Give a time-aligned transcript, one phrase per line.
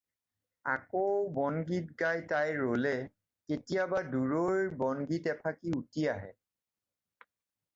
[0.73, 1.01] আকৌ
[1.35, 2.93] বন-গীত গাই তাই ৰ'লে
[3.51, 6.33] কেতিয়াবা দূৰৈৰ বনগীত এফাঁকি উটি আহে।